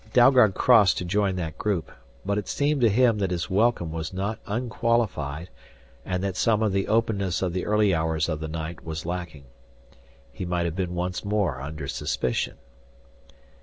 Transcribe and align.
Dalgard 0.13 0.55
crossed 0.55 0.97
to 0.97 1.05
join 1.05 1.35
that 1.35 1.59
group, 1.59 1.91
but 2.25 2.39
it 2.39 2.47
seemed 2.47 2.81
to 2.81 2.89
him 2.89 3.19
that 3.19 3.29
his 3.29 3.51
welcome 3.51 3.91
was 3.91 4.11
not 4.11 4.39
unqualified, 4.47 5.51
and 6.03 6.23
that 6.23 6.35
some 6.35 6.63
of 6.63 6.71
the 6.73 6.87
openness 6.87 7.43
of 7.43 7.53
the 7.53 7.67
early 7.67 7.93
hours 7.93 8.27
of 8.27 8.39
the 8.39 8.47
night 8.47 8.83
was 8.83 9.05
lacking. 9.05 9.43
He 10.31 10.43
might 10.43 10.65
have 10.65 10.75
been 10.75 10.95
once 10.95 11.23
more 11.23 11.61
under 11.61 11.87
suspicion. 11.87 12.57